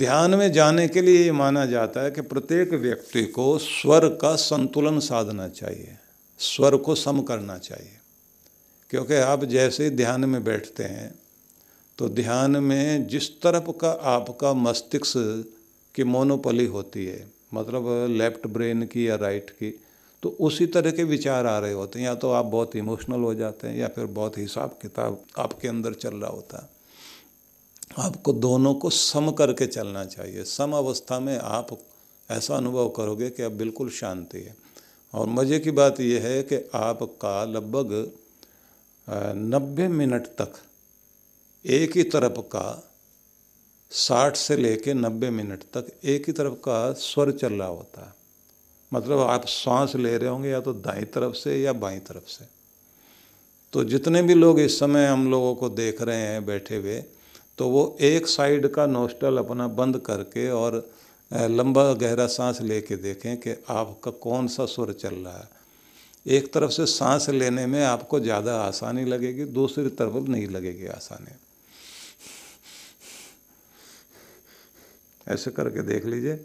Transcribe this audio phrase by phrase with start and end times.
[0.00, 4.34] ध्यान में जाने के लिए ये माना जाता है कि प्रत्येक व्यक्ति को स्वर का
[4.36, 5.96] संतुलन साधना चाहिए,
[6.40, 7.98] स्वर को सम करना चाहिए।
[8.90, 11.14] क्योंकि आप जैसे ध्यान में बैठते हैं
[11.98, 15.12] तो ध्यान में जिस तरफ़ का आपका मस्तिष्क
[15.94, 17.24] की मोनोपली होती है
[17.54, 19.70] मतलब लेफ़्ट ब्रेन की या राइट की
[20.22, 23.34] तो उसी तरह के विचार आ रहे होते हैं। या तो आप बहुत इमोशनल हो
[23.34, 26.73] जाते हैं या फिर बहुत हिसाब किताब आपके अंदर चल रहा होता है।
[27.90, 31.78] आपको दोनों को सम करके चलना चाहिए। सम अवस्था में आप
[32.28, 34.56] ऐसा अनुभव करोगे कि अब बिल्कुल शांति है।
[35.14, 37.92] और मज़े की बात यह है कि आपका लगभग
[39.36, 40.52] नब्बे मिनट तक
[41.64, 42.90] एक ही तरफ़ का,
[43.90, 48.12] साठ से लेके नब्बे मिनट तक एक ही तरफ़ का स्वर चल रहा होता है।
[48.92, 52.44] मतलब आप सांस ले रहे होंगे या तो दाई तरफ़ से या बाई तरफ़ से।
[53.72, 57.02] तो जितने भी लोग इस समय हम लोगों को देख रहे हैं बैठे हुए
[57.58, 60.76] तो वो एक साइड का नोस्टल अपना बंद करके और
[61.30, 65.48] लंबा गहरा सांस लेके देखें कि आपका कौन सा सुर चल रहा है।
[66.26, 71.36] एक तरफ़ से सांस लेने में आपको ज़्यादा आसानी लगेगी, दूसरी तरफ़ नहीं लगेगी आसानी।
[75.26, 76.36] ऐसे करके देख लीजिए।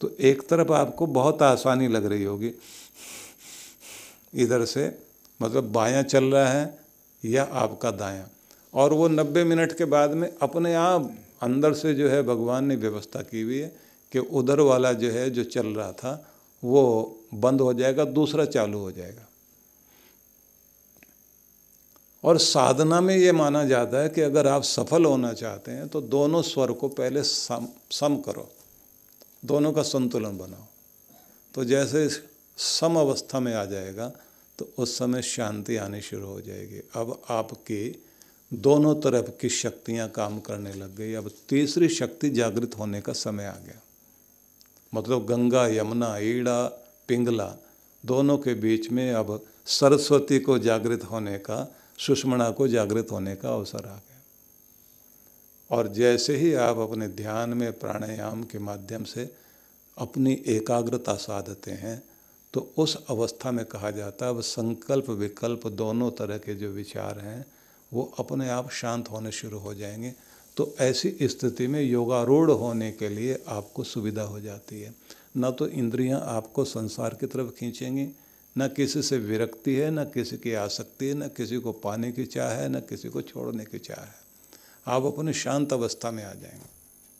[0.00, 2.52] तो एक तरफ़ आपको बहुत आसानी लग रही होगी।
[4.34, 4.86] इधर से
[5.40, 6.78] मतलब बायां चल रहा है
[7.22, 8.26] या आपका दायां।
[8.74, 12.76] और वो नब्बे मिनट के बाद में अपने आप अंदर से जो है भगवान ने
[12.76, 13.68] व्यवस्था की हुई है
[14.12, 16.30] कि उधर वाला जो है, जो चल रहा था,
[16.62, 19.28] वो बंद हो जाएगा, दूसरा चालू हो जाएगा।
[22.24, 26.00] और साधना में ये माना जाता है कि अगर आप सफल होना चाहते हैं तो
[26.00, 28.48] दोनों स्वर को पहले सम सम करो।
[29.44, 30.66] दोनों का संतुलन बनाओ।
[31.54, 32.08] तो जैसे
[32.58, 34.12] सम अवस्था में आ जाएगा
[34.58, 38.04] तो उस समय शांति आनी शुरू हो जाएगी। अब आपकी
[38.54, 43.46] दोनों तरफ़ की शक्तियाँ काम करने लग गई। अब तीसरी शक्ति जागृत होने का समय
[43.46, 43.80] आ गया।
[44.92, 46.64] मतलब गंगा, यमुना, ईड़ा,
[47.08, 47.54] पिंगला,
[48.04, 53.54] दोनों के बीच में अब सरस्वती को जागृत होने का, सुषमणा को जागृत होने का
[53.54, 54.02] अवसर आ गया।
[55.70, 59.28] और जैसे ही आप अपने ध्यान में प्राणायाम के माध्यम से
[59.96, 62.02] अपनी एकाग्रता साधते हैं
[62.54, 67.18] तो उस अवस्था में कहा जाता है, अब संकल्प विकल्प दोनों तरह के जो विचार
[67.18, 67.44] हैं
[67.94, 70.14] वो अपने आप शांत होने शुरू हो जाएँगे।
[70.56, 74.94] तो ऐसी स्थिति में योगारूढ़ होने के लिए आपको सुविधा हो जाती है।
[75.36, 78.08] ना तो इंद्रियाँ आपको संसार की तरफ़ खींचेंगी,
[78.58, 82.24] न किसी से विरक्ति है, न किसी की आसक्ति है, न किसी को पाने की
[82.24, 84.14] चाह है, न किसी को छोड़ने की चाह है।
[84.86, 86.83] आप अपनी शांत अवस्था में आ जाएँगे।